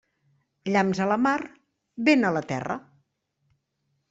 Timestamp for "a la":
1.05-1.17, 2.31-2.43